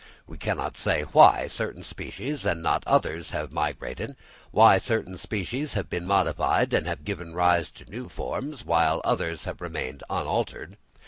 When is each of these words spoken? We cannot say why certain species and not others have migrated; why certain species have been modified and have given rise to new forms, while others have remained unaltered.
We 0.25 0.39
cannot 0.39 0.77
say 0.79 1.03
why 1.03 1.45
certain 1.45 1.83
species 1.83 2.43
and 2.43 2.63
not 2.63 2.81
others 2.87 3.29
have 3.29 3.51
migrated; 3.51 4.15
why 4.49 4.79
certain 4.79 5.15
species 5.15 5.73
have 5.75 5.91
been 5.91 6.07
modified 6.07 6.73
and 6.73 6.87
have 6.87 7.05
given 7.05 7.35
rise 7.35 7.69
to 7.73 7.85
new 7.87 8.09
forms, 8.09 8.65
while 8.65 9.01
others 9.05 9.45
have 9.45 9.61
remained 9.61 10.01
unaltered. 10.09 10.77